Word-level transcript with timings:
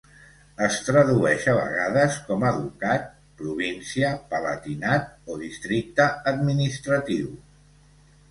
Es 0.67 0.75
tradueix 0.85 1.43
a 1.51 1.53
vegades 1.57 2.15
com 2.29 2.45
a 2.51 2.53
ducat, 2.55 3.03
província, 3.43 4.09
palatinat 4.33 5.13
o 5.33 5.37
districte 5.43 6.07
administratiu. 6.33 7.29